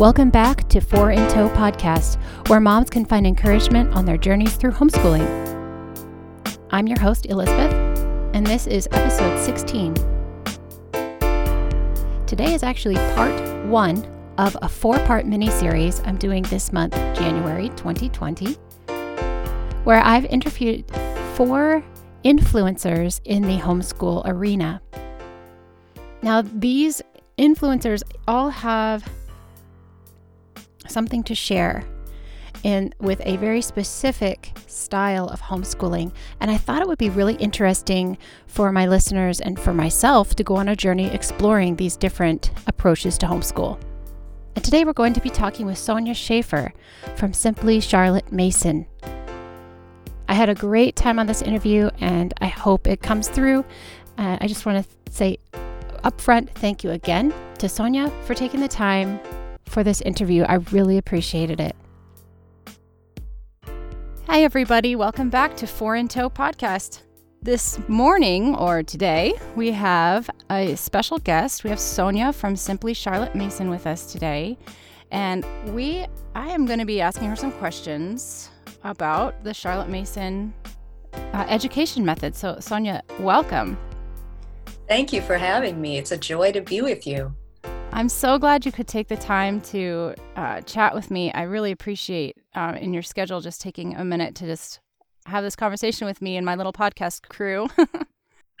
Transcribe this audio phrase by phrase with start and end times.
[0.00, 2.16] Welcome back to Four in Tow podcast,
[2.48, 5.26] where moms can find encouragement on their journeys through homeschooling.
[6.70, 7.70] I'm your host, Elizabeth,
[8.32, 9.92] and this is episode 16.
[12.26, 14.02] Today is actually part one
[14.38, 18.54] of a four part mini series I'm doing this month, January 2020,
[19.84, 20.90] where I've interviewed
[21.34, 21.84] four
[22.24, 24.80] influencers in the homeschool arena.
[26.22, 27.02] Now, these
[27.36, 29.06] influencers all have
[30.90, 31.84] something to share
[32.62, 37.34] in with a very specific style of homeschooling and I thought it would be really
[37.34, 42.50] interesting for my listeners and for myself to go on a journey exploring these different
[42.66, 43.80] approaches to homeschool.
[44.56, 46.72] And today we're going to be talking with Sonya Shafer
[47.16, 48.86] from Simply Charlotte Mason.
[50.28, 53.64] I had a great time on this interview and I hope it comes through.
[54.18, 55.38] Uh, I just want to say
[56.04, 59.20] upfront thank you again to Sonya for taking the time
[59.70, 60.42] for this interview.
[60.42, 61.76] I really appreciated it.
[64.26, 64.96] Hi, everybody.
[64.96, 67.02] Welcome back to Four in Tow podcast.
[67.42, 71.64] This morning or today, we have a special guest.
[71.64, 74.58] We have Sonya from Simply Charlotte Mason with us today.
[75.10, 78.50] And we, I am going to be asking her some questions
[78.84, 80.52] about the Charlotte Mason
[81.12, 82.36] uh, education method.
[82.36, 83.78] So, Sonya, welcome.
[84.86, 85.98] Thank you for having me.
[85.98, 87.34] It's a joy to be with you.
[87.92, 91.32] I'm so glad you could take the time to uh, chat with me.
[91.32, 94.80] I really appreciate uh, in your schedule just taking a minute to just
[95.26, 97.68] have this conversation with me and my little podcast crew.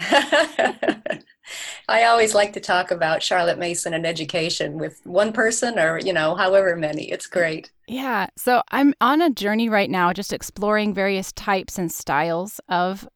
[1.88, 6.12] I always like to talk about Charlotte Mason and education with one person or, you
[6.12, 7.10] know, however many.
[7.10, 7.70] It's great.
[7.86, 8.26] Yeah.
[8.36, 13.08] So I'm on a journey right now, just exploring various types and styles of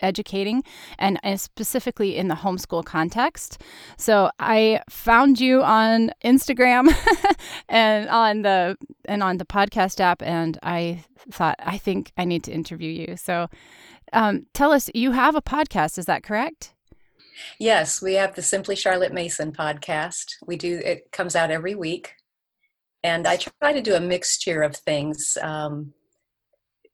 [0.00, 0.62] educating
[0.98, 3.60] and specifically in the homeschool context.
[3.96, 6.94] So I found you on Instagram
[7.68, 12.44] and on the and on the podcast app and I thought I think I need
[12.44, 13.16] to interview you.
[13.16, 13.48] So
[14.12, 16.74] um, tell us you have a podcast, is that correct?
[17.58, 20.36] Yes, we have the Simply Charlotte Mason podcast.
[20.46, 22.14] We do it comes out every week.
[23.04, 25.38] And I try to do a mixture of things.
[25.40, 25.94] Um,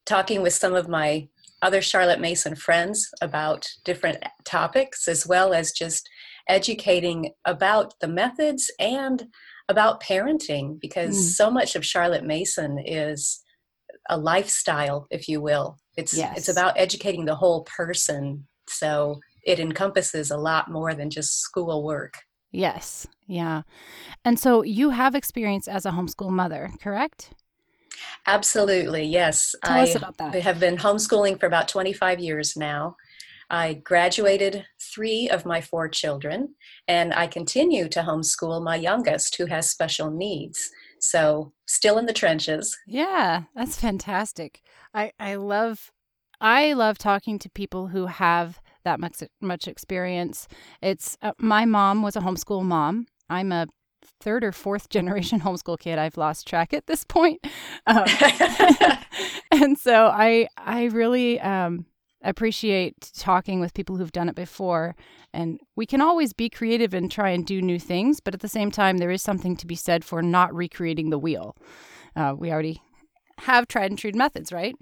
[0.04, 1.28] talking with some of my
[1.64, 6.08] other Charlotte Mason friends about different topics, as well as just
[6.48, 9.24] educating about the methods and
[9.68, 11.22] about parenting, because mm.
[11.22, 13.40] so much of Charlotte Mason is
[14.10, 15.78] a lifestyle, if you will.
[15.96, 16.36] It's yes.
[16.36, 18.46] it's about educating the whole person.
[18.68, 22.14] So it encompasses a lot more than just school work.
[22.52, 23.06] Yes.
[23.26, 23.62] Yeah.
[24.24, 27.32] And so you have experience as a homeschool mother, correct?
[28.26, 29.54] Absolutely, yes.
[29.64, 30.34] Tell I us about that.
[30.42, 32.96] have been homeschooling for about 25 years now.
[33.50, 36.54] I graduated three of my four children,
[36.88, 40.70] and I continue to homeschool my youngest who has special needs.
[40.98, 42.76] So, still in the trenches.
[42.86, 44.62] Yeah, that's fantastic.
[44.94, 45.92] I, I love
[46.40, 50.48] I love talking to people who have that much much experience.
[50.82, 53.06] It's uh, my mom was a homeschool mom.
[53.30, 53.66] I'm a
[54.20, 55.98] third or fourth generation homeschool kid.
[55.98, 57.44] I've lost track at this point.
[57.86, 58.04] Um,
[59.50, 61.86] and so I I really um,
[62.22, 64.96] appreciate talking with people who've done it before.
[65.32, 68.48] And we can always be creative and try and do new things, but at the
[68.48, 71.56] same time, there is something to be said for not recreating the wheel.
[72.16, 72.80] Uh, we already
[73.38, 74.76] have tried and true methods, right?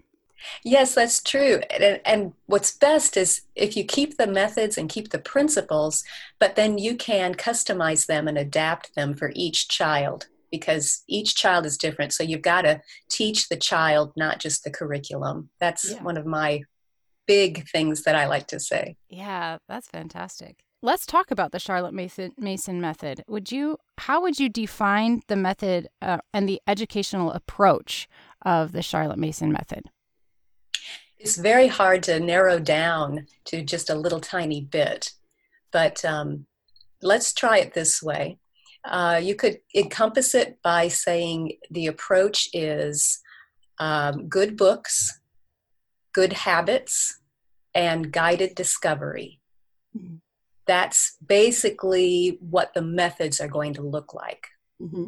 [0.64, 1.60] Yes, that's true.
[1.70, 6.04] And, and, what's best is if you keep the methods and keep the principles,
[6.38, 11.66] but then you can customize them and adapt them for each child because each child
[11.66, 12.12] is different.
[12.12, 12.80] So you've got to
[13.10, 15.48] teach the child, not just the curriculum.
[15.58, 16.02] That's yeah.
[16.02, 16.62] one of my
[17.26, 18.96] big things that I like to say.
[19.08, 20.64] Yeah, that's fantastic.
[20.84, 23.22] Let's talk about the Charlotte Mason, Mason method.
[23.28, 28.08] Would you how would you define the method uh, and the educational approach
[28.44, 29.90] of the Charlotte Mason method?
[31.22, 35.12] It's very hard to narrow down to just a little tiny bit.
[35.70, 36.46] But um,
[37.00, 38.38] let's try it this way.
[38.84, 43.20] Uh, you could encompass it by saying the approach is
[43.78, 45.20] um, good books,
[46.12, 47.20] good habits,
[47.72, 49.40] and guided discovery.
[49.96, 50.16] Mm-hmm.
[50.66, 54.48] That's basically what the methods are going to look like.
[54.80, 55.06] Mm-hmm.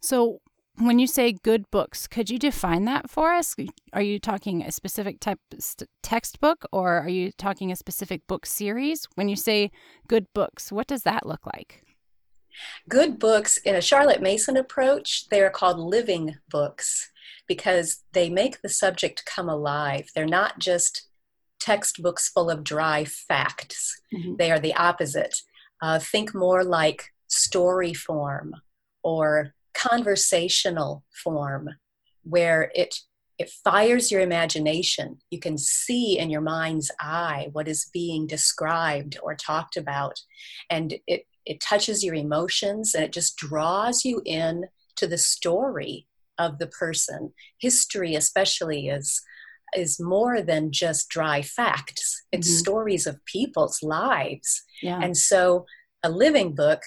[0.00, 0.40] So,
[0.80, 3.54] when you say good books, could you define that for us?
[3.92, 8.46] Are you talking a specific type st- textbook or are you talking a specific book
[8.46, 9.06] series?
[9.14, 9.70] When you say
[10.08, 11.84] good books, what does that look like?
[12.88, 17.10] Good books in a Charlotte Mason approach, they are called living books
[17.46, 20.08] because they make the subject come alive.
[20.14, 21.08] They're not just
[21.60, 24.36] textbooks full of dry facts, mm-hmm.
[24.36, 25.42] they are the opposite.
[25.82, 28.54] Uh, think more like story form
[29.02, 31.68] or conversational form
[32.22, 32.94] where it
[33.38, 35.18] it fires your imagination.
[35.30, 40.20] You can see in your mind's eye what is being described or talked about.
[40.68, 46.06] And it, it touches your emotions and it just draws you in to the story
[46.38, 47.32] of the person.
[47.58, 49.22] History, especially, is
[49.74, 52.22] is more than just dry facts.
[52.32, 52.58] It's mm-hmm.
[52.58, 54.62] stories of people's lives.
[54.82, 55.00] Yeah.
[55.00, 55.64] And so
[56.02, 56.82] a living book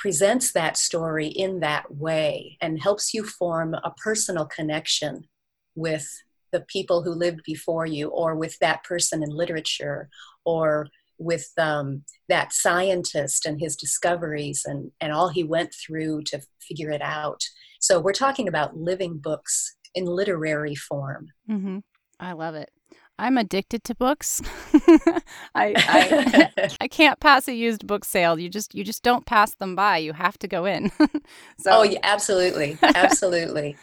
[0.00, 5.22] presents that story in that way and helps you form a personal connection
[5.74, 6.08] with
[6.52, 10.08] the people who lived before you or with that person in literature
[10.46, 10.86] or
[11.18, 16.90] with um, that scientist and his discoveries and, and all he went through to figure
[16.90, 17.42] it out.
[17.78, 21.28] So we're talking about living books in literary form.
[21.48, 21.78] Mm-hmm.
[22.18, 22.70] I love it.
[23.20, 24.40] I'm addicted to books.
[25.54, 28.38] I, I, I can't pass a used book sale.
[28.38, 29.98] You just you just don't pass them by.
[29.98, 30.90] You have to go in.
[31.58, 32.78] so Oh, yeah, absolutely.
[32.82, 33.76] Absolutely.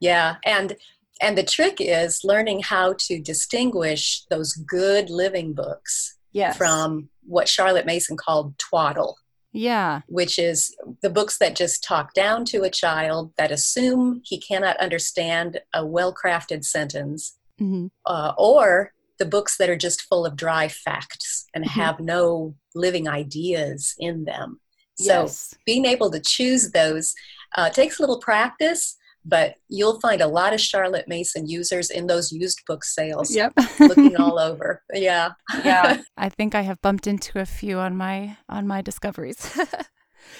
[0.00, 0.76] yeah, and
[1.20, 6.56] and the trick is learning how to distinguish those good living books yes.
[6.56, 9.18] from what Charlotte Mason called twaddle.
[9.52, 10.02] Yeah.
[10.06, 14.76] Which is the books that just talk down to a child that assume he cannot
[14.76, 17.86] understand a well crafted sentence, mm-hmm.
[18.06, 21.80] uh, or the books that are just full of dry facts and mm-hmm.
[21.80, 24.60] have no living ideas in them.
[24.96, 25.54] So yes.
[25.66, 27.14] being able to choose those
[27.56, 32.06] uh, takes a little practice, but you'll find a lot of Charlotte Mason users in
[32.06, 33.34] those used book sales.
[33.34, 33.54] Yep.
[33.80, 34.82] looking all over.
[34.92, 35.30] Yeah.
[35.64, 36.02] Yeah.
[36.16, 39.58] I think I have bumped into a few on my on my discoveries.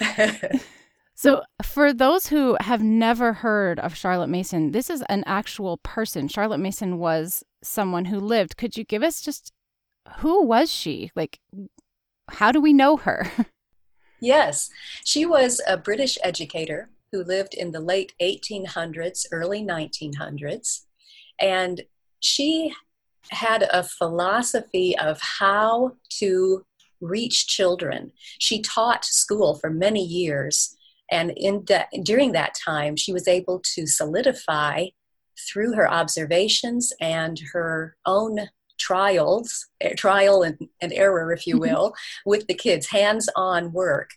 [1.25, 6.29] so, for those who have never heard of Charlotte Mason, this is an actual person.
[6.29, 8.56] Charlotte Mason was someone who lived.
[8.56, 9.53] Could you give us just
[10.19, 11.11] who was she?
[11.17, 11.41] Like
[12.29, 13.31] how do we know her?
[14.21, 14.71] Yes.
[15.05, 20.87] She was a British educator who lived in the late 1800s, early 1900s.
[21.38, 21.82] And
[22.21, 22.73] she
[23.29, 26.65] had a philosophy of how to
[27.03, 28.12] reach children.
[28.38, 30.75] She taught school for many years.
[31.14, 34.87] And in that, during that time, she was able to solidify
[35.49, 38.49] through her observations and her own
[38.81, 41.94] trials, eh, trial and, and error, if you will,
[42.26, 44.11] with the kids, hands on work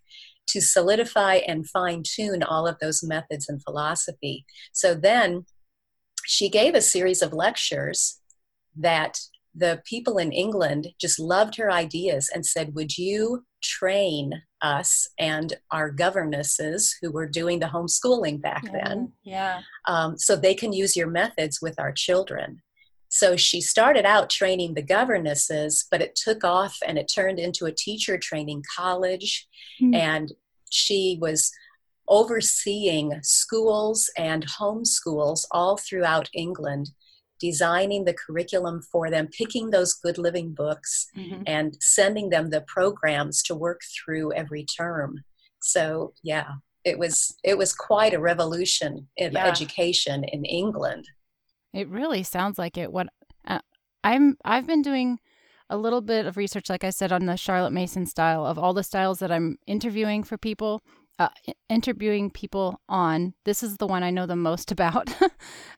[0.48, 4.44] to solidify and fine tune all of those methods and philosophy.
[4.74, 5.46] So then
[6.26, 8.20] she gave a series of lectures
[8.76, 9.20] that
[9.54, 15.56] the people in England just loved her ideas and said, Would you train us and
[15.72, 18.76] our governesses who were doing the homeschooling back mm-hmm.
[18.76, 19.12] then?
[19.24, 19.62] Yeah.
[19.88, 22.62] Um, so they can use your methods with our children.
[23.10, 27.66] So she started out training the governesses, but it took off and it turned into
[27.66, 29.48] a teacher training college.
[29.82, 29.94] Mm-hmm.
[29.94, 30.32] And
[30.70, 31.52] she was
[32.08, 36.92] overseeing schools and homeschools all throughout England,
[37.40, 41.44] designing the curriculum for them, picking those good living books, mm-hmm.
[41.46, 45.24] and sending them the programs to work through every term.
[45.62, 46.48] So, yeah,
[46.84, 49.46] it was it was quite a revolution in yeah.
[49.46, 51.06] education in England.
[51.74, 52.92] It really sounds like it.
[52.92, 53.08] What
[53.46, 53.60] uh,
[54.04, 55.20] I'm I've been doing
[55.70, 58.74] a little bit of research, like I said, on the Charlotte Mason style of all
[58.74, 60.82] the styles that I'm interviewing for people,
[61.20, 61.30] uh,
[61.70, 63.34] interviewing people on.
[63.44, 65.10] This is the one I know the most about.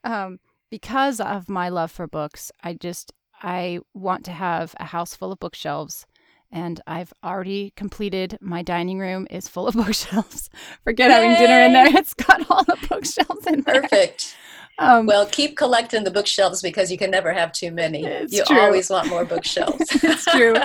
[0.03, 0.39] um,
[0.69, 5.31] because of my love for books, I just I want to have a house full
[5.31, 6.05] of bookshelves
[6.51, 10.49] and I've already completed my dining room is full of bookshelves.
[10.83, 11.15] Forget Yay!
[11.15, 11.97] having dinner in there.
[11.99, 13.81] It's got all the bookshelves in there.
[13.81, 14.35] Perfect.
[14.81, 18.01] Um, well, keep collecting the bookshelves because you can never have too many.
[18.29, 18.61] You true.
[18.61, 19.75] always want more bookshelves.
[20.01, 20.55] it's true.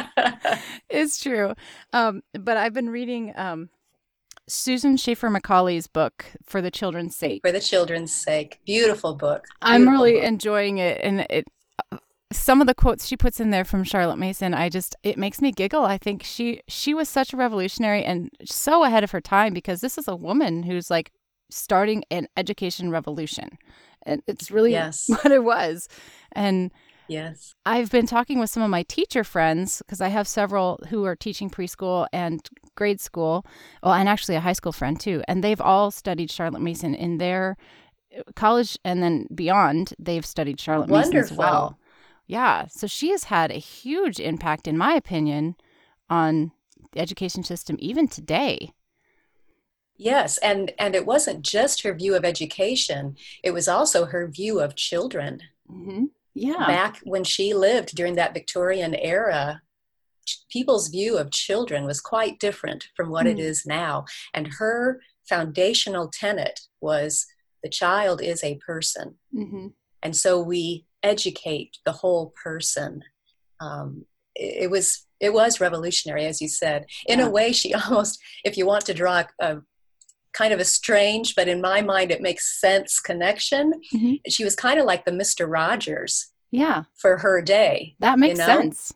[0.89, 1.53] it's true.
[1.93, 3.71] Um, but I've been reading um,
[4.47, 7.41] Susan Schaeffer Macaulay's book, For the Children's Sake.
[7.43, 8.61] For the Children's Sake.
[8.67, 9.45] Beautiful book.
[9.45, 10.25] Beautiful I'm really book.
[10.25, 11.01] enjoying it.
[11.03, 11.47] And it,
[12.33, 15.41] some of the quotes she puts in there from Charlotte Mason, I just it makes
[15.41, 15.85] me giggle.
[15.85, 19.81] I think she she was such a revolutionary and so ahead of her time because
[19.81, 21.13] this is a woman who's like
[21.51, 23.59] starting an education revolution.
[24.03, 25.05] And it's really yes.
[25.09, 25.89] what it was.
[26.33, 26.73] And
[27.09, 27.55] yes.
[27.67, 31.17] I've been talking with some of my teacher friends because I have several who are
[31.17, 33.45] teaching preschool and grade school.
[33.83, 35.23] Well, and actually a high school friend too.
[35.29, 37.57] And they've all studied Charlotte Mason in their
[38.17, 39.95] uh, college and then beyond.
[39.99, 41.21] They've studied Charlotte Wonderful.
[41.21, 41.79] Mason as well.
[42.27, 42.67] Yeah.
[42.69, 45.57] So she has had a huge impact, in my opinion,
[46.09, 46.53] on
[46.93, 48.73] the education system even today.
[49.97, 54.61] Yes, and and it wasn't just her view of education; it was also her view
[54.61, 55.41] of children.
[55.71, 56.07] Mm-hmm.
[56.35, 59.63] Yeah, back when she lived during that Victorian era,
[60.51, 63.33] people's view of children was quite different from what mm.
[63.33, 64.05] it is now.
[64.33, 67.27] And her foundational tenet was
[67.63, 69.17] the child is a person.
[69.35, 69.69] Mm-hmm.
[70.03, 73.03] And so we educate the whole person.
[73.61, 76.85] Um, it, it was it was revolutionary, as you said.
[77.07, 77.27] In Yeah.
[77.27, 79.63] a way, she almost, if you want to draw a, a
[80.35, 83.73] kind of a strange, but in my mind, it makes sense connection.
[83.95, 84.21] Mhm.
[84.29, 87.97] She was kind of like the Mister Rogers Yeah, for her day.
[88.01, 88.47] that makes know?
[88.47, 88.93] sense.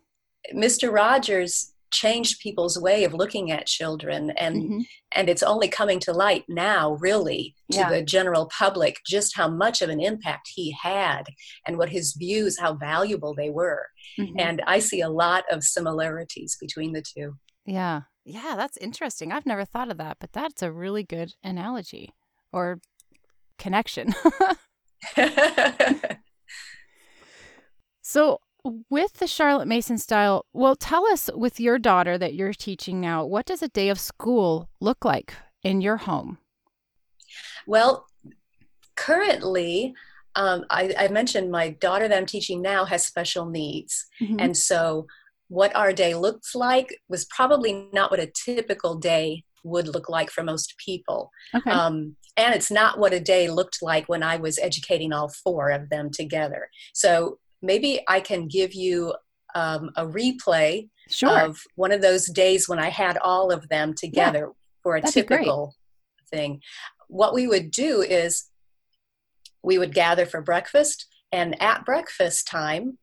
[0.55, 0.93] Mr.
[0.93, 4.85] Rogers changed people's way of looking at children and Mhm.
[5.13, 7.89] and it's only coming to light now really to Yeah.
[7.91, 11.25] the general public just how much of an impact he had
[11.67, 14.35] and what his views how valuable they were Mhm.
[14.39, 18.03] and i see a lot of similarities between the two Yeah.
[18.29, 19.33] Yeah, that's interesting.
[19.33, 22.13] I've never thought of that, but that's a really good analogy
[22.53, 22.81] or
[23.59, 24.15] connection.
[28.03, 28.41] so,
[28.91, 33.25] with the Charlotte Mason style, well, tell us with your daughter that you're teaching now,
[33.25, 36.39] what does a day of school look like in your home?
[37.67, 38.07] well
[38.97, 39.95] currently
[40.35, 44.37] um, I, I mentioned my daughter that i'm teaching now has special needs Mhm.
[44.39, 45.07] And so,
[45.49, 50.31] what our day looks like was probably not what a typical day would look like
[50.31, 51.31] for most people.
[51.55, 51.71] okay.
[51.71, 55.71] Um, and it's not what a day looked like when I was educating all four
[55.71, 56.69] of them together.
[56.95, 59.15] So, maybe I can give you
[59.57, 61.41] um, a replay sure.
[61.41, 64.53] of one of those days when I had all of them together
[64.83, 65.75] for a that'd typical
[66.31, 66.61] thing.
[67.09, 68.49] What we would do is
[69.63, 72.99] we would gather for breakfast, and at breakfast time,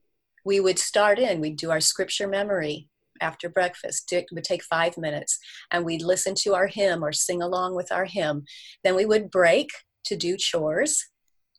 [0.46, 2.88] we would start in, we'd do our scripture memory
[3.20, 4.12] after breakfast.
[4.14, 5.40] It would take five minutes,
[5.72, 8.44] and we'd listen to our hymn or sing along with our hymn.
[8.84, 9.70] Then we would break
[10.06, 11.04] to do chores,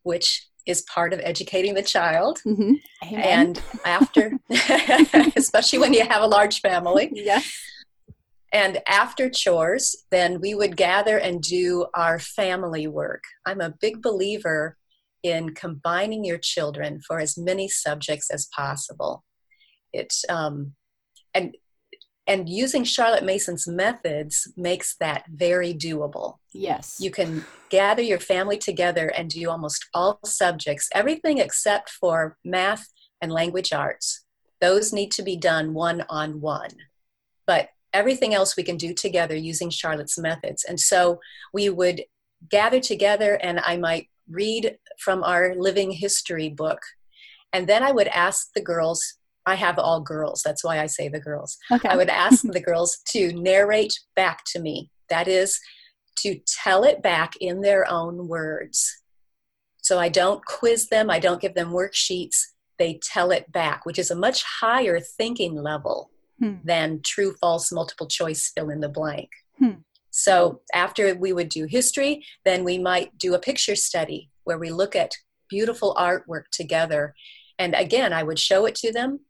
[0.04, 2.40] which is part of educating the child.
[2.46, 2.74] Mhm.
[3.02, 4.32] And after,
[5.36, 7.52] especially when you have a large family, yes.
[8.52, 13.22] and after chores, then we would gather and do our family work.
[13.44, 14.76] I'm a big believer
[15.26, 19.24] in combining your children for as many subjects as possible.
[19.92, 20.74] It's um,
[21.34, 21.56] and
[22.26, 26.38] and using Charlotte Mason's methods makes that very doable.
[26.52, 26.96] Yes.
[26.98, 32.88] You can gather your family together and do almost all subjects, everything except for math
[33.22, 34.24] and language arts.
[34.60, 36.70] Those need to be done one on one.
[37.46, 40.64] But everything else we can do together using Charlotte's methods.
[40.64, 41.20] And so
[41.52, 42.02] we would
[42.50, 46.80] gather together and I might read from our living history book.
[47.52, 49.02] And then I would ask the girls,
[49.46, 51.56] I have all girls, that's why I say the girls.
[51.70, 51.88] okay.
[51.88, 54.90] I would ask the girls to narrate back to me.
[55.08, 55.60] That is,
[56.20, 59.02] to tell it back in their own words.
[59.82, 62.36] So I don't quiz them, I don't give them worksheets.
[62.78, 66.56] They tell it back, which is a much higher thinking level Hmm.
[66.64, 69.30] than true, false, multiple choice fill in the blank.
[69.58, 69.70] Hmm.
[70.18, 74.70] So after we would do history, then we might do a picture study where we
[74.70, 75.12] look at
[75.50, 77.14] beautiful artwork together.
[77.58, 79.20] And again, I would show it to them.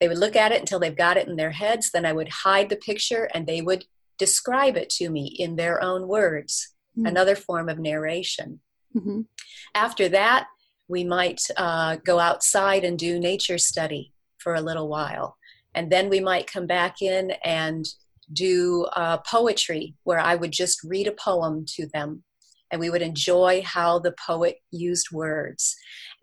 [0.00, 1.90] They would look at it until they've got it in their heads.
[1.90, 3.86] Then I would hide the picture and they would
[4.18, 7.06] describe it to me in their own words, Hmm.
[7.06, 8.60] another form of narration.
[8.94, 9.26] Mhm.
[9.74, 10.48] After that,
[10.88, 15.38] we might uh, go outside and do nature study for a little while.
[15.74, 17.86] And then we might come back in and
[18.32, 22.24] do uh, poetry, where I would just read a poem to them.
[22.70, 25.76] And we would enjoy how the poet used words.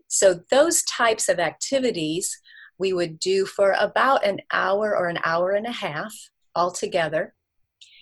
[0.08, 2.38] So, those types of activities
[2.78, 6.14] we would do for about an hour or an hour and a half
[6.56, 7.36] altogether.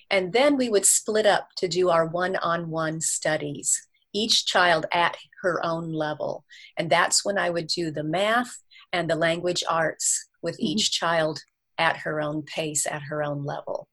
[0.10, 4.86] And then we would split up to do our one on one studies, each child
[4.94, 6.46] at her own level.
[6.78, 10.64] And that's when I would do the math and the language arts with Mhm.
[10.64, 11.42] each child
[11.78, 13.89] at her own pace, at her own level.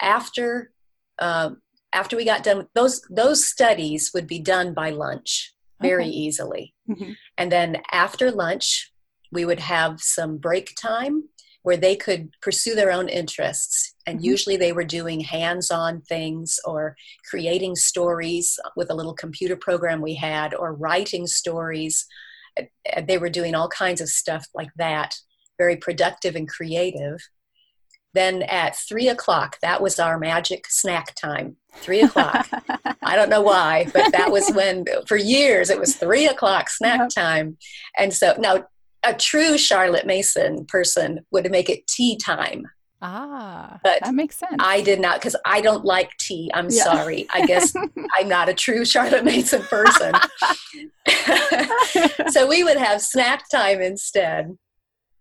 [0.00, 0.72] After,
[1.20, 1.60] um,
[1.92, 6.12] after we got done, those, those studies would be done by lunch very Okay.
[6.12, 6.74] easily.
[6.88, 7.16] Mhm.
[7.38, 8.92] And then after lunch,
[9.32, 11.28] we would have some break time
[11.62, 13.94] where they could pursue their own interests.
[14.06, 14.24] And Mhm.
[14.24, 16.96] usually they were doing hands on things or
[17.28, 22.06] creating stories with a little computer program we had or writing stories.
[22.58, 22.62] Uh,
[22.96, 25.14] uh, They were doing all kinds of stuff like that,
[25.58, 27.20] very productive and creative.
[28.14, 31.56] Then at three o'clock, that was our magic snack time.
[31.76, 32.48] Three o'clock.
[33.02, 36.98] I don't know why, but that was when, for years, it was three o'clock snack
[37.00, 37.08] Yep.
[37.10, 37.56] time.
[37.96, 38.64] And so now,
[39.02, 42.64] a true Charlotte Mason person would make it tea time.
[43.00, 44.56] ah, But that makes sense.
[44.58, 46.50] I did not, because I don't like tea.
[46.52, 46.84] I'm Yeah.
[46.84, 47.26] sorry.
[47.32, 47.72] I guess
[48.18, 50.14] I'm not a true Charlotte Mason person.
[52.30, 54.56] so we would have snack time instead.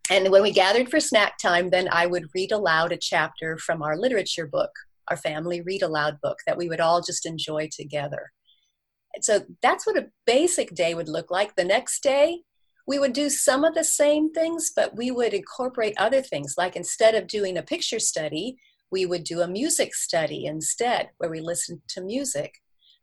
[0.10, 3.84] And when we gathered for snack time, then I would read aloud a chapter from
[3.84, 4.72] our literature book,
[5.08, 8.32] our family read aloud book that we would all just enjoy together.
[9.22, 11.56] so that's what a basic day would look like.
[11.56, 12.42] The next day,
[12.88, 16.56] we would do some of the same things, but we would incorporate other things.
[16.58, 18.58] Like instead of doing a picture study,
[18.92, 22.56] we would do a music study instead, where we listened to music.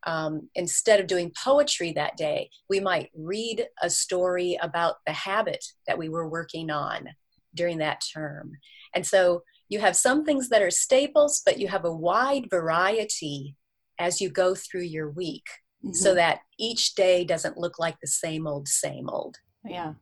[0.07, 5.63] Um, instead of doing poetry that day, we might read a story about the habit
[5.85, 7.09] that we were working on
[7.53, 8.53] during that term.
[8.95, 13.55] And so you have some things that are staples, but you have a wide variety
[13.99, 15.45] as you go through your week
[15.83, 15.93] mm-hmm.
[15.93, 19.37] so that each day doesn't look like the same old, same old.
[19.65, 19.93] Yeah.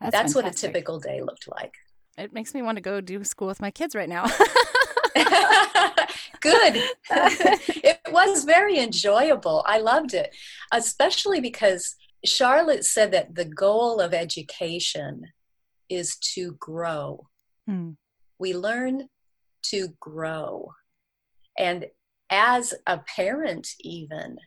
[0.00, 1.72] That's, That's what a typical day looked like.
[2.18, 4.24] It makes me want to go do school with my kids right now.
[6.40, 6.82] Good.
[7.10, 9.64] it was very enjoyable.
[9.66, 10.34] I loved it,
[10.72, 15.28] especially because Charlotte said that the goal of education
[15.88, 17.26] is to grow.
[17.66, 17.90] Hmm.
[18.38, 19.08] We learn
[19.66, 20.72] to grow.
[21.58, 21.86] And
[22.30, 24.38] as a parent, even,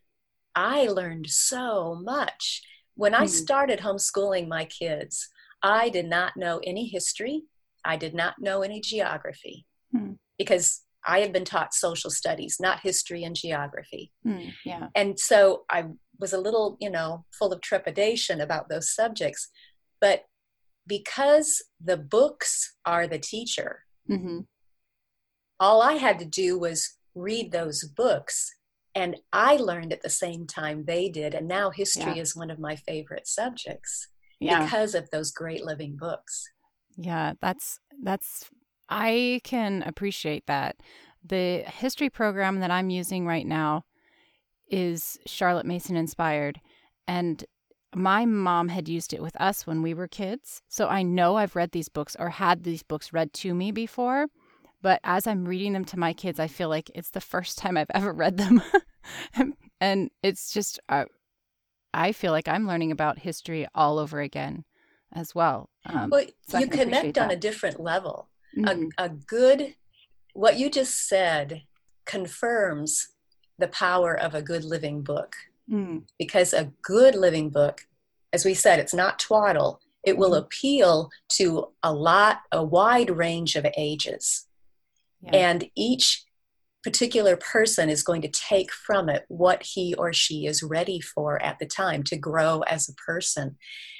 [0.55, 2.63] I learned so much.
[2.95, 3.27] When I hmm.
[3.27, 5.29] started homeschooling my kids,
[5.61, 7.43] I did not know any history,
[7.83, 10.13] I did not know any geography hmm.
[10.37, 14.11] Because I had been taught social studies, not history and geography.
[14.23, 14.87] Hmm, yeah.
[14.95, 15.85] And so I
[16.19, 19.49] was a little, you know, full of trepidation about those subjects.
[20.01, 20.25] But
[20.87, 24.39] because the books are the teacher, mm-hmm.
[25.59, 28.51] all I had to do was read those books.
[28.95, 31.33] And I learned at the same time they did.
[31.33, 32.21] And now history yeah.
[32.21, 34.07] is one of my favorite subjects
[34.39, 34.63] yeah.
[34.63, 36.47] because of those great living books.
[36.97, 38.49] Yeah, that's that's
[38.89, 40.77] I can appreciate that.
[41.23, 43.85] The history program that I'm using right now
[44.69, 46.59] is Charlotte Mason inspired.
[47.07, 47.43] And
[47.95, 50.61] my mom had used it with us when we were kids.
[50.67, 54.27] So I know I've read these books or had these books read to me before.
[54.81, 57.77] But as I'm reading them to my kids, I feel like it's the first time
[57.77, 58.61] I've ever read them.
[59.81, 61.05] and it's just, uh,
[61.93, 64.65] I feel like I'm learning about history all over again
[65.13, 65.69] as well.
[65.85, 68.89] Um, well, so you connect on a different level mm-hmm.
[68.97, 69.75] a, a good
[70.33, 71.63] what you just said
[72.05, 73.07] confirms
[73.57, 75.35] the power of a good living book
[75.69, 76.03] mm.
[76.19, 77.87] because a good living book
[78.33, 80.45] as we said it's not twaddle it will mm-hmm.
[80.45, 84.47] appeal to a lot a wide range of ages
[85.21, 85.31] yeah.
[85.33, 86.23] and each
[86.83, 91.41] particular person is going to take from it what he or she is ready for
[91.41, 93.57] at the time to grow as a person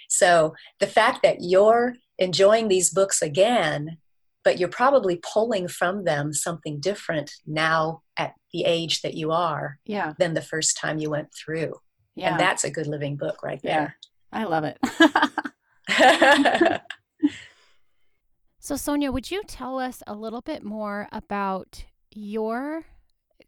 [0.07, 3.97] so the fact that you're enjoying these books again
[4.45, 9.79] but you're probably pulling from them something different now at the age that you are
[9.85, 10.13] yeah.
[10.19, 11.73] than the first time you went through.
[12.15, 12.31] Yeah.
[12.31, 13.97] And that's a good living book right there.
[14.31, 14.39] Yeah.
[14.39, 14.77] I love it.
[18.59, 22.83] so, Sonya, would you tell us a little bit more about your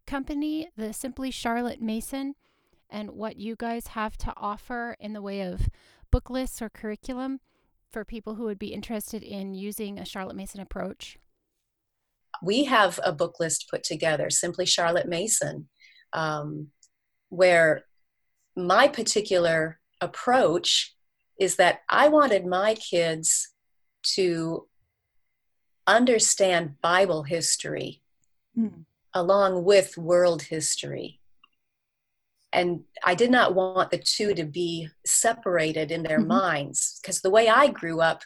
[0.06, 2.34] company, the Simply Charlotte Mason,
[2.90, 5.68] and what you guys have to offer in the way of
[6.10, 7.40] book lists or curriculum?
[7.90, 11.18] For people who would be interested in using a Charlotte Mason approach?
[12.42, 15.68] We have a book list put together, Simply Charlotte Mason,
[16.12, 16.68] um,
[17.30, 17.84] where
[18.56, 20.94] my particular approach
[21.38, 23.52] is that I wanted my kids
[24.14, 24.66] to
[25.86, 28.02] understand Bible history
[28.56, 28.84] mm.
[29.14, 31.17] along with world history
[32.52, 36.28] and I did not want the two to be separated in their mm-hmm.
[36.28, 38.22] minds because the way I grew up,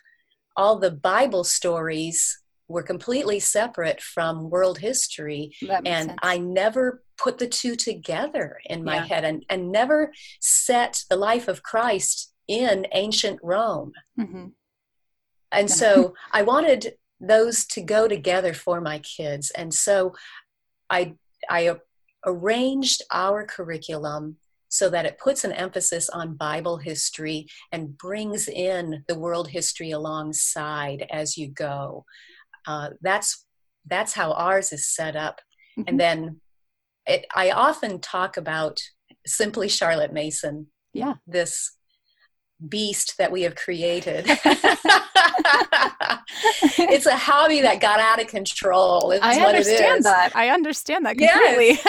[0.57, 5.53] all the Bible stories were completely separate from world history.
[5.85, 6.19] And sense.
[6.23, 9.07] I never put the two together in my yeah.
[9.07, 13.93] head and, and never set the life of Christ in ancient Rome.
[14.19, 14.47] Mm-hmm.
[15.51, 19.51] And so I wanted those to go together for my kids.
[19.51, 20.15] And so
[20.91, 21.15] I
[21.49, 21.77] I
[22.25, 24.37] arranged our curriculum
[24.69, 29.91] so that it puts an emphasis on Bible history and brings in the world history
[29.91, 32.07] alongside as you go.
[32.67, 33.45] Uh, that's
[33.87, 35.41] that's how ours is set up,
[35.79, 35.89] mm-hmm.
[35.89, 36.41] and then
[37.07, 38.79] it, I often talk about
[39.27, 40.69] simply Charlotte Mason.
[40.95, 41.77] Yeah, this
[42.69, 44.25] beast that we have created.
[46.79, 49.15] it's a hobby that got out of control.
[49.23, 50.35] I understand that.
[50.35, 51.79] I understand that completely.
[51.85, 51.87] Yes.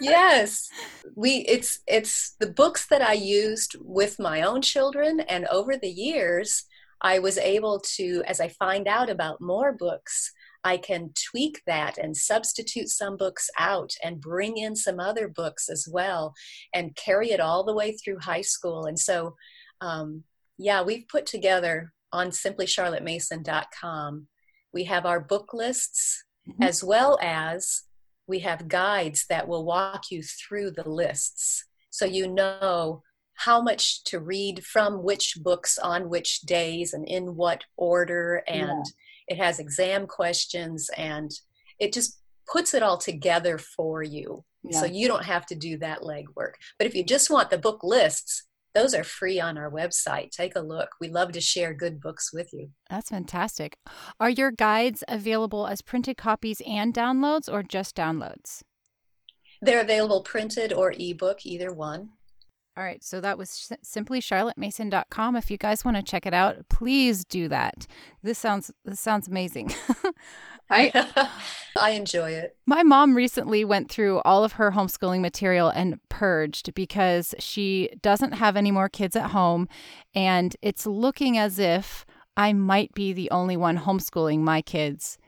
[0.00, 0.68] yes.
[1.14, 5.88] We it's it's the books that I used with my own children and over the
[5.88, 6.64] years
[7.00, 10.32] I was able to as I find out about more books
[10.64, 15.68] I can tweak that and substitute some books out and bring in some other books
[15.68, 16.34] as well
[16.74, 18.86] and carry it all the way through high school.
[18.86, 19.36] And so,
[19.80, 20.24] um,
[20.56, 24.26] yeah, we've put together on simplycharlottemason.com.
[24.72, 26.62] We have our book lists mm-hmm.
[26.62, 27.82] as well as
[28.26, 33.02] we have guides that will walk you through the lists so you know
[33.34, 38.68] how much to read from which books on which days and in what order and
[38.68, 39.34] yeah.
[39.34, 41.30] it has exam questions and
[41.78, 44.78] it just puts it all together for you yeah.
[44.78, 47.82] so you don't have to do that legwork but if you just want the book
[47.82, 50.30] lists those are free on our website.
[50.30, 50.90] Take a look.
[51.00, 52.70] We love to share good books with you.
[52.88, 53.76] That's fantastic.
[54.20, 58.62] Are your guides available as printed copies and downloads or just downloads?
[59.60, 62.10] They're available printed or ebook either one
[62.78, 65.34] all right, so that was simply charlottemason.com.
[65.34, 67.88] If you guys want to check it out, please do that.
[68.22, 69.74] This sounds this sounds amazing.
[70.70, 71.28] I
[71.76, 72.56] I enjoy it.
[72.66, 78.32] My mom recently went through all of her homeschooling material and purged because she doesn't
[78.34, 79.68] have any more kids at home
[80.14, 85.18] and it's looking as if I might be the only one homeschooling my kids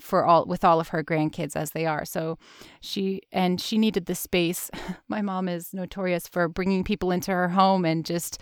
[0.00, 2.04] for all with all of her grandkids as they are.
[2.04, 2.38] So
[2.80, 4.70] she and she needed the space.
[5.08, 8.40] My mom is notorious for bringing people into her home and just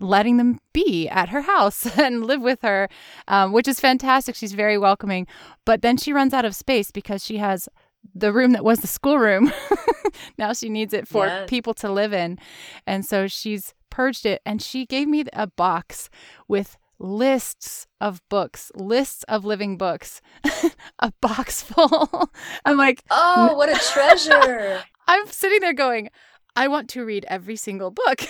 [0.00, 2.88] letting them be at her house and live with her,
[3.28, 4.34] um, which is fantastic.
[4.34, 5.26] She's very welcoming.
[5.64, 7.68] But then she runs out of space because she has
[8.14, 9.52] the room that was the schoolroom.
[10.38, 11.46] now she needs it for yeah.
[11.46, 12.38] people to live in.
[12.86, 16.10] And so she's purged it and she gave me a box
[16.48, 20.20] with lists of books, lists of living books,
[20.98, 22.30] a box full.
[22.64, 24.82] I'm like, oh, what a treasure.
[25.06, 26.08] I'm sitting there going,
[26.56, 28.22] I want to read every single book.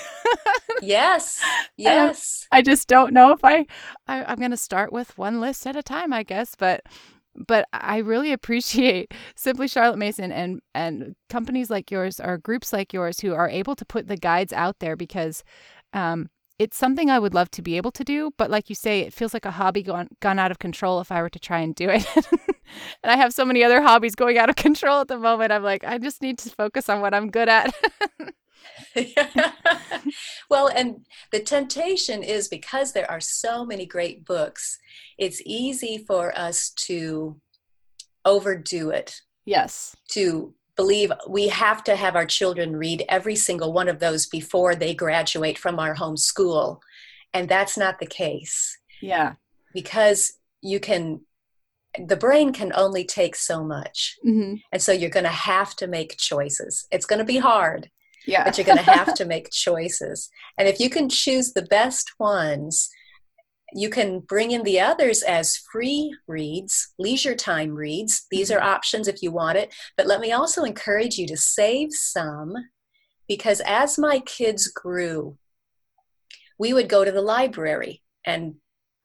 [0.83, 1.41] yes.
[1.77, 2.49] Yes.
[2.51, 3.67] I just don't know if I,
[4.09, 6.83] I I'm going to start with one list at a time, I guess, but
[7.37, 12.93] but I really appreciate Simply Charlotte Mason and and companies like yours or groups like
[12.93, 15.45] yours who are able to put the guides out there because
[15.93, 19.01] um, it's something I would love to be able to do, but like you say,
[19.01, 21.61] it feels like a hobby gone gone out of control if I were to try
[21.61, 22.07] and do it.
[23.03, 25.53] and I have so many other hobbies going out of control at the moment.
[25.53, 27.75] I'm like, I just need to focus on what I'm good at.
[30.51, 34.79] well, and the temptation is because there are so many great books,
[35.19, 37.41] it's easy for us to
[38.25, 39.21] overdo it.
[39.45, 39.97] Yes.
[40.11, 44.75] To believe we have to have our children read every single one of those before
[44.75, 46.81] they graduate from our home school.
[47.33, 48.79] And that's not the case.
[49.01, 49.35] Yeah.
[49.73, 51.21] Because you can,
[52.05, 54.17] the brain can only take so much.
[54.27, 54.55] Mm-hmm.
[54.73, 56.87] And so you're going to have to make choices.
[56.91, 57.91] It's going to be hard.
[58.27, 58.45] Yeah.
[58.45, 60.31] But you're going to have to make choices.
[60.59, 62.89] And if you can choose the best ones,
[63.75, 68.27] you can bring in the others as free reads, leisure time reads.
[68.31, 68.69] These are mm-hmm.
[68.69, 69.75] options if you want it.
[69.97, 72.55] But let me also encourage you to save some
[73.27, 75.39] because as my kids grew,
[76.59, 78.55] we would go to the library and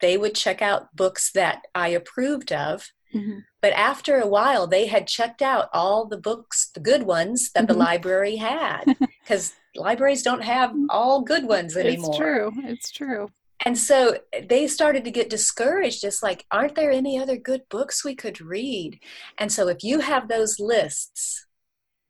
[0.01, 2.91] they would check out books that I approved of.
[3.13, 3.39] Mm-hmm.
[3.61, 7.63] But after a while, they had checked out all the books, the good ones that
[7.63, 7.73] mm-hmm.
[7.73, 8.83] the library had,
[9.23, 12.11] because libraries don't have all good ones anymore.
[12.11, 12.51] It's true.
[12.57, 13.29] It's true
[13.65, 14.17] and so
[14.47, 18.41] they started to get discouraged just like aren't there any other good books we could
[18.41, 18.99] read
[19.37, 21.45] and so if you have those lists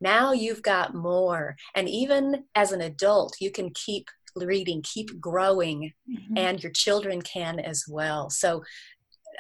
[0.02, 5.92] now you've got more and even as an adult you can keep reading keep growing
[6.10, 6.38] mm-hmm.
[6.38, 8.64] and your children can as well so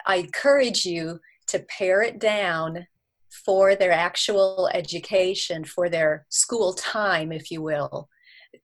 [0.05, 2.85] i encourage you to pare it down
[3.45, 8.09] for their actual education for their school time if you will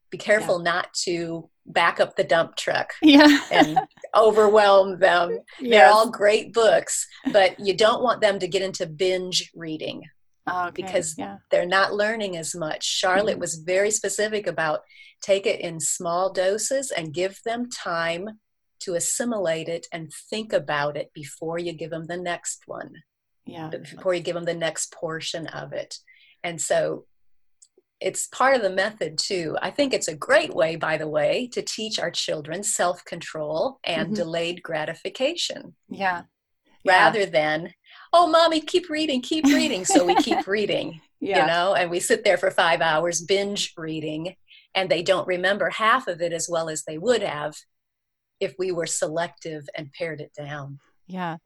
[0.09, 0.71] be careful yeah.
[0.71, 3.39] not to back up the dump truck yeah.
[3.51, 3.79] and
[4.15, 5.39] overwhelm them.
[5.59, 5.71] Yes.
[5.71, 10.03] They're all great books, but you don't want them to get into binge reading
[10.49, 10.71] okay.
[10.73, 11.37] because yeah.
[11.51, 12.83] they're not learning as much.
[12.83, 13.41] Charlotte mm-hmm.
[13.41, 14.81] was very specific about
[15.21, 18.27] take it in small doses and give them time
[18.81, 22.91] to assimilate it and think about it before you give them the next one.
[23.45, 23.69] Yeah.
[23.69, 25.97] Before you give them the next portion of it.
[26.43, 27.05] And so
[28.01, 29.57] it's part of the method too.
[29.61, 33.79] I think it's a great way, by the way, to teach our children self control
[33.83, 34.15] and mm-hmm.
[34.15, 35.75] delayed gratification.
[35.89, 36.23] Yeah.
[36.85, 37.29] Rather yeah.
[37.29, 37.73] than,
[38.13, 39.85] oh, mommy, keep reading, keep reading.
[39.85, 41.41] So we keep reading, yeah.
[41.41, 44.35] you know, and we sit there for five hours binge reading,
[44.75, 47.55] and they don't remember half of it as well as they would have
[48.39, 50.79] if we were selective and pared it down.
[51.07, 51.37] Yeah.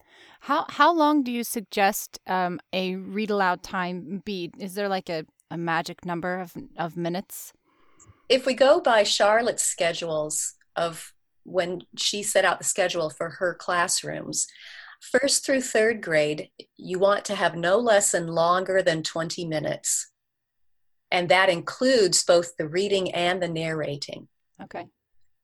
[0.41, 4.51] How how long do you suggest um, a read aloud time be?
[4.57, 7.53] Is there like a a magic number of, of minutes?
[8.27, 13.55] If we go by Charlotte's schedules of when she set out the schedule for her
[13.55, 14.47] classrooms,
[15.01, 20.11] first through third grade, you want to have no lesson longer than 20 minutes.
[21.11, 24.27] And that includes both the reading and the narrating.
[24.61, 24.85] Okay.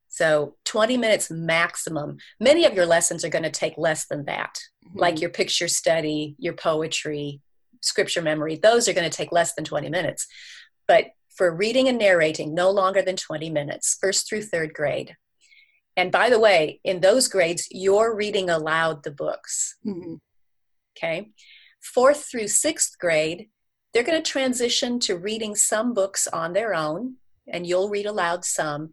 [0.10, 2.18] So 20 minutes maximum.
[2.40, 5.00] Many of your lessons are going to take less than that, mm-hmm.
[5.00, 7.42] like your picture study, your poetry,
[7.86, 10.28] scripture memory, those are going to take less than 20 minutes.
[10.88, 15.16] But for reading and narrating, no longer than 20 minutes, first through third grade.
[15.98, 19.78] And by the way, in those grades, you're reading aloud the books.
[19.86, 20.16] Mm-hmm.
[20.98, 21.32] Okay.
[21.82, 23.50] Fourth through sixth grade,
[23.94, 27.16] they're going to transition to reading some books on their own,
[27.48, 28.90] and you'll read aloud some.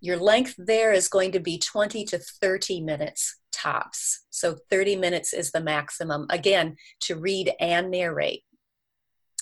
[0.00, 4.24] Your length there is going to be 20 to 30 minutes tops.
[4.30, 8.44] So 30 minutes is the maximum, again, to read and narrate.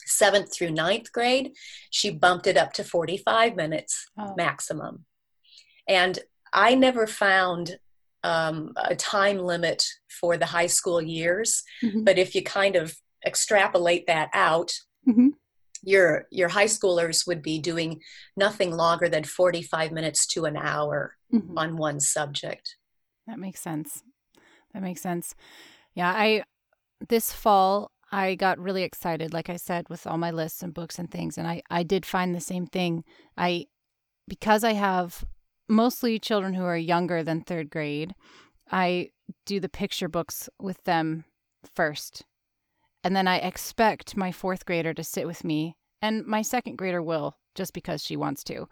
[0.06, 1.52] Seventh through ninth grade,
[1.90, 4.34] she bumped it up to 45 minutes oh.
[4.36, 5.04] maximum.
[5.86, 6.18] And
[6.52, 7.78] I never found
[8.24, 12.04] um, a time limit for the high school years, mm-hmm.
[12.04, 14.72] but if you kind of extrapolate that out,
[15.08, 15.28] mm-hmm.
[15.82, 18.00] your your high schoolers would be doing
[18.36, 21.56] nothing longer than 45 minutes to an hour mm-hmm.
[21.56, 22.76] on one subject.
[23.28, 24.02] That makes sense.
[24.72, 25.34] That makes sense.
[25.94, 26.42] Yeah, I
[27.08, 30.98] this fall I got really excited, like I said, with all my lists and books
[30.98, 33.04] and things, and I I did find the same thing.
[33.36, 33.66] I
[34.26, 35.24] because I have
[35.68, 38.14] mostly children who are younger than third grade.
[38.70, 39.10] I
[39.44, 41.24] do the picture books with them
[41.74, 42.24] first.
[43.04, 47.02] And then I expect my fourth grader to sit with me, and my second grader
[47.02, 48.68] will just because she wants to.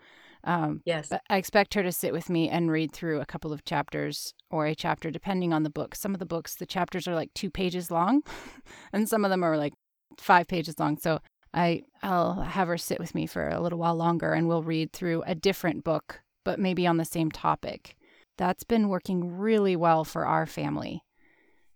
[0.47, 1.13] Um, yes.
[1.29, 4.67] I expect her to sit with me and read through a couple of chapters or
[4.67, 5.95] a chapter, depending on the book.
[5.95, 8.23] Some of the books, the chapters are like two pages long,
[8.93, 9.75] and some of them are like
[10.19, 10.97] five pages long.
[10.99, 11.21] So
[11.53, 14.93] I I'll have her sit with me for a little while longer, and we'll read
[14.93, 17.97] through a different book but maybe on the same topic.
[18.39, 21.03] That's been working really well for our family.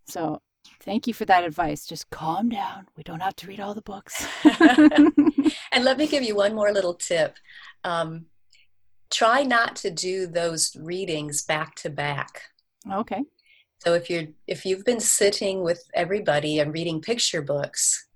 [0.07, 0.39] So
[0.79, 1.85] thank you for that advice.
[1.85, 2.87] Just calm down.
[2.95, 4.25] We don't have to read all the books.
[5.73, 7.35] and let me give you one more little tip.
[7.83, 8.27] Um,
[9.11, 12.43] try not to do those readings back to back.
[12.91, 13.23] Okay.
[13.79, 18.07] So if you're if you've been sitting with everybody and reading picture books,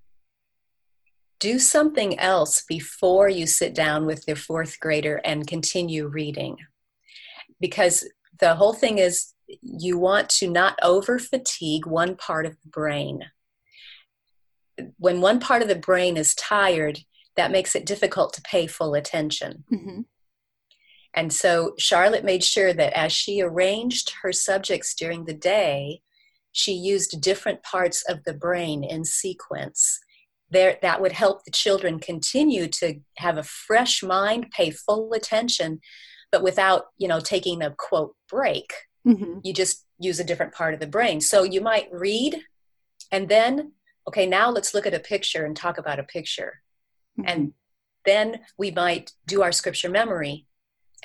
[1.39, 6.57] do something else before you sit down with your fourth grader and continue reading.
[7.59, 8.07] Because
[8.39, 13.25] the whole thing is you want to not over fatigue one part of the brain.
[14.97, 16.99] When one part of the brain is tired,
[17.35, 19.63] that makes it difficult to pay full attention.
[19.71, 20.01] Mm-hmm.
[21.15, 26.01] And so Charlotte made sure that as she arranged her subjects during the day,
[26.51, 29.99] she used different parts of the brain in sequence.
[30.49, 35.79] There that would help the children continue to have a fresh mind pay full attention
[36.31, 38.73] but without you know taking a quote break.
[39.07, 39.41] Mm-hmm.
[39.43, 41.21] you just use a different part of the brain.
[41.21, 42.41] So you might read
[43.11, 43.73] and then
[44.07, 46.61] okay now let's look at a picture and talk about a picture.
[47.17, 47.29] Mm-hmm.
[47.29, 47.53] and
[48.05, 50.45] then we might do our scripture memory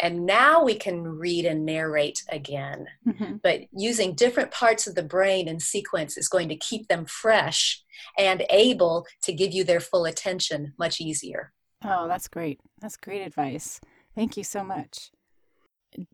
[0.00, 2.86] and now we can read and narrate again.
[3.06, 3.36] Mm-hmm.
[3.42, 7.82] But using different parts of the brain in sequence is going to keep them fresh
[8.18, 11.52] and able to give you their full attention much easier.
[11.84, 12.60] Oh, that's great.
[12.80, 13.80] That's great advice.
[14.14, 15.10] Thank you so much.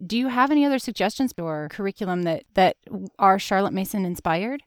[0.05, 2.77] Do you have any other suggestions or curriculum that, that
[3.19, 4.63] are Charlotte Mason inspired?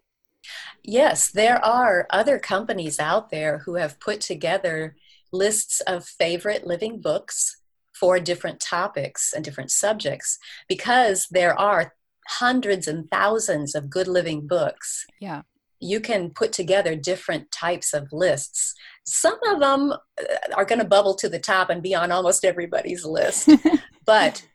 [0.83, 4.95] Yes, there are other companies out there who have put together
[5.31, 7.59] lists of favorite living books
[7.99, 11.93] for different topics and different subjects because there are
[12.27, 15.05] hundreds and thousands of good living books.
[15.19, 15.41] Yeah.
[15.79, 18.75] You can put together different types of lists.
[19.05, 22.45] Some of them uh, are going to bubble to the top and be on almost
[22.45, 23.49] everybody's list.
[24.05, 24.45] but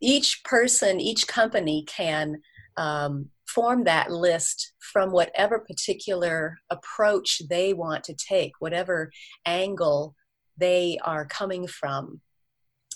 [0.00, 2.40] each person, each company can
[2.76, 9.10] um, form that list from whatever particular approach they want to take, whatever
[9.46, 10.14] angle
[10.56, 12.20] they are coming from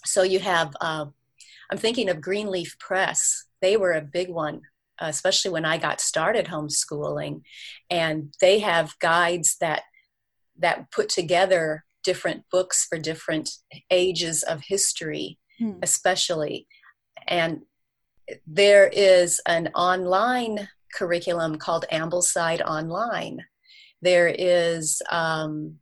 [0.05, 1.07] so you have uh,
[1.71, 3.45] i'm thinking of greenleaf press.
[3.61, 4.63] They were a big one
[5.01, 7.43] especially when i got started homeschooling.
[7.89, 9.83] And they have guides that
[10.59, 13.51] that put together different books for different
[13.91, 15.73] ages of history hmm.
[15.83, 16.67] especially.
[17.27, 17.63] And
[18.47, 23.45] there is an online curriculum called ambleside online.
[24.01, 25.77] There is um,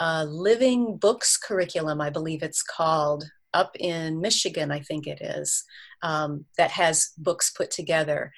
[0.00, 5.64] uh, Living Books curriculum, I believe it's called, up in Michigan, I think it is,
[6.02, 8.32] um, that has books put together.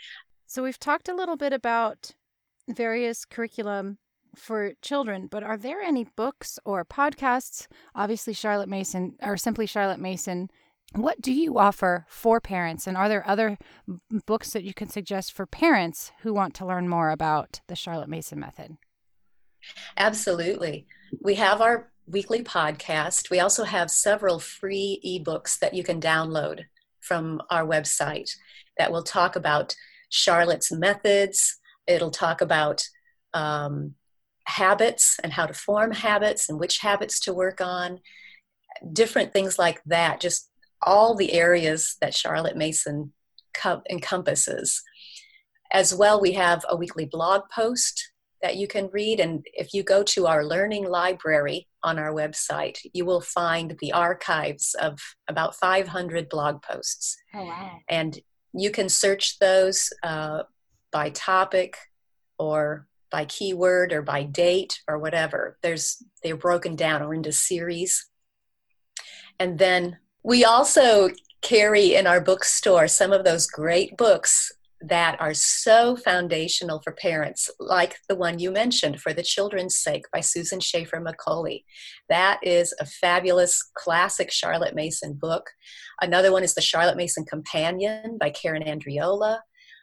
[0.46, 2.12] So we've talked a little bit about
[2.68, 3.98] various curriculum
[4.34, 7.66] for children, but are there any books or podcasts?
[7.94, 10.50] Obviously, Charlotte Mason, or simply Charlotte Mason.
[10.92, 12.86] What do you offer for parents?
[12.86, 13.58] And are there other
[14.26, 18.08] books that you can suggest for parents who want to learn more about the Charlotte
[18.08, 18.76] Mason method?
[19.96, 20.86] Absolutely.
[21.20, 23.30] We have our weekly podcast.
[23.30, 26.64] We also have several free ebooks that you can download
[27.00, 28.30] from our website
[28.78, 29.74] that will talk about
[30.08, 31.58] Charlotte's methods.
[31.86, 32.88] It'll talk about
[33.34, 33.94] um,
[34.46, 38.00] habits and how to form habits and which habits to work on,
[38.92, 40.50] different things like that, just
[40.82, 43.12] all the areas that Charlotte Mason
[43.54, 44.82] co- encompasses.
[45.72, 49.20] As well, we have a weekly blog post that you can read.
[49.20, 53.92] And if you go to our learning library on our website, you will find the
[53.92, 57.16] archives of about 500 blog posts.
[57.34, 57.78] Oh, wow.
[57.88, 58.18] And
[58.52, 60.42] you can search those uh,
[60.92, 61.76] by topic
[62.38, 65.58] or by keyword or by date or whatever.
[65.62, 68.08] There's they're broken down or into series.
[69.38, 71.10] And then we also
[71.42, 77.50] carry in our bookstore some of those great books that are so foundational for parents,
[77.58, 81.64] like the one you mentioned, For the Children's Sake by Susan Schaeffer Macaulay.
[82.08, 85.50] That is a fabulous classic Charlotte Mason book.
[86.00, 89.38] Another one is The Charlotte Mason Companion by Karen Andreola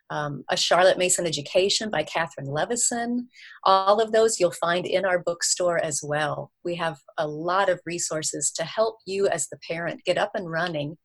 [0.09, 3.29] um, A Charlotte Mason Education by Catherine Levison.
[3.63, 6.51] All of those you'll find in our bookstore as well.
[6.63, 10.51] We have a lot of resources to help you as the parent get up and
[10.51, 10.97] running.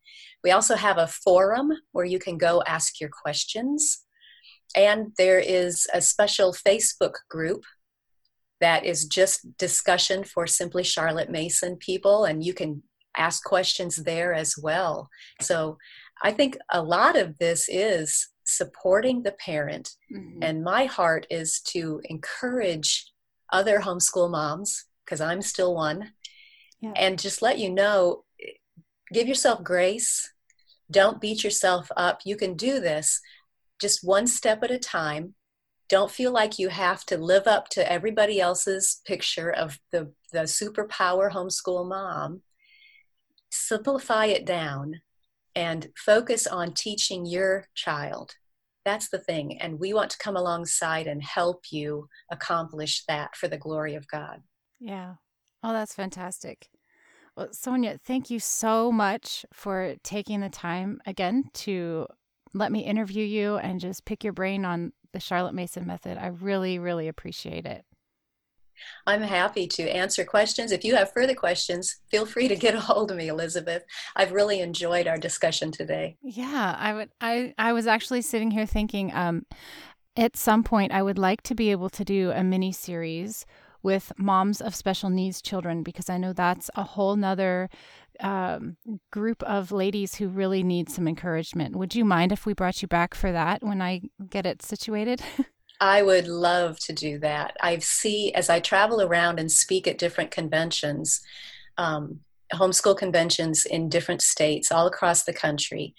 [0.45, 4.05] We also have a forum where you can go ask your questions.
[4.77, 7.65] And there is a special Facebook group
[8.61, 12.83] that is just discussion for Simply Charlotte Mason people, and you can
[13.17, 15.09] ask questions there as well.
[15.41, 15.79] So
[16.23, 19.91] I think a lot of this is supporting the parent.
[20.15, 20.43] Mm-hmm.
[20.43, 23.11] And my heart is to encourage
[23.53, 26.13] other homeschool moms, because I'm still one,
[26.81, 26.93] yeah.
[26.97, 28.25] and just let you know
[29.13, 30.33] give yourself grace.
[30.91, 32.21] Don't beat yourself up.
[32.25, 33.21] You can do this
[33.81, 35.35] just one step at a time.
[35.89, 40.41] Don't feel like you have to live up to everybody else's picture of the, the
[40.41, 42.43] superpower homeschool mom.
[43.51, 45.01] Simplify it down
[45.55, 48.35] and focus on teaching your child.
[48.85, 49.59] That's the thing.
[49.61, 54.07] And we want to come alongside and help you accomplish that for the glory of
[54.09, 54.43] God.
[54.81, 55.15] Yeah.
[55.63, 56.69] Oh, that's fantastic.
[57.39, 62.09] Well, Sonya, thank you so much for taking the time again to
[62.53, 66.19] let me interview you and just pick your brain on the Charlotte Mason method.
[66.19, 67.85] I really, really appreciate it.
[69.07, 70.73] I'm happy to answer questions.
[70.73, 73.85] If you have further questions, feel free to get a hold of me, Elizabeth.
[74.17, 76.17] I've really enjoyed our discussion today.
[76.21, 79.47] Yeah, I would I I was actually sitting here thinking um
[80.17, 83.47] at some point I would like to be able to do a mini series
[83.83, 87.69] with moms of special needs children because I know that's a whole nother
[88.21, 88.77] um,
[89.11, 91.77] group of ladies who really need some encouragement.
[91.77, 95.23] Would you mind if we brought you back for that when I get it situated?
[95.81, 97.57] I would love to do that.
[97.61, 101.21] I see as I travel around and speak at different conventions,
[101.77, 102.21] um,
[102.53, 105.95] homeschool conventions in different states all across the country.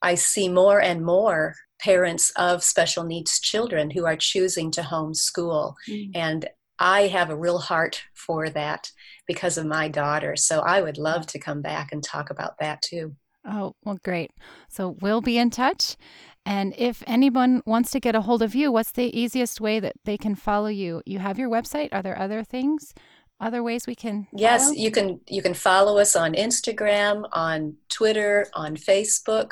[0.00, 5.74] I see more and more parents of special needs children who are choosing to homeschool.
[5.88, 6.10] Mm.
[6.14, 8.90] And I have a real heart for that
[9.26, 10.36] because of my daughter.
[10.36, 13.16] So I would love to come back and talk about that too.
[13.44, 14.32] Oh, well, great.
[14.68, 15.96] So we'll be in touch.
[16.44, 19.96] And if anyone wants to get a hold of you, what's the easiest way that
[20.04, 21.02] they can follow you?
[21.04, 21.88] You have your website.
[21.92, 22.94] Are there other things,
[23.40, 24.26] other ways we can?
[24.32, 24.74] Yes, follow?
[24.74, 25.20] you can.
[25.28, 29.50] You can follow us on Instagram, on Twitter, on Facebook.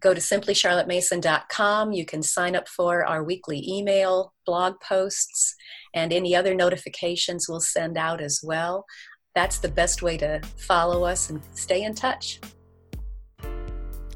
[0.00, 1.92] Go to simplycharlottemason.com.
[1.92, 5.54] You can sign up for our weekly email, blog posts,
[5.94, 8.86] and any other notifications we'll send out as well.
[9.34, 12.40] That's the best way to follow us and stay in touch.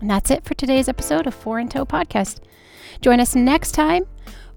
[0.00, 2.40] And that's it for today's episode of Four in Tow Podcast.
[3.00, 4.04] Join us next time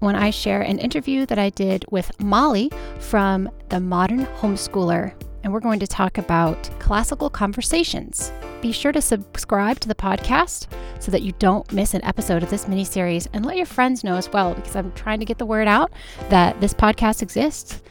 [0.00, 5.14] when I share an interview that I did with Molly from The Modern Homeschooler.
[5.42, 8.32] And we're going to talk about classical conversations.
[8.60, 10.66] Be sure to subscribe to the podcast
[11.00, 14.02] so that you don't miss an episode of this mini series and let your friends
[14.02, 15.92] know as well because I'm trying to get the word out
[16.28, 17.82] that this podcast exists.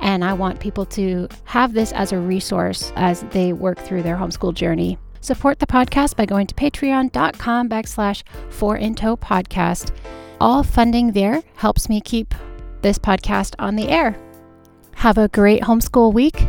[0.00, 4.16] And I want people to have this as a resource as they work through their
[4.16, 4.98] homeschool journey.
[5.20, 9.92] Support the podcast by going to patreon.com backslash four in podcast.
[10.40, 12.34] All funding there helps me keep
[12.82, 14.16] this podcast on the air.
[14.94, 16.46] Have a great homeschool week.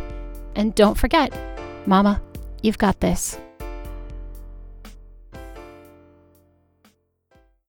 [0.56, 1.32] And don't forget,
[1.86, 2.22] Mama,
[2.62, 3.38] you've got this.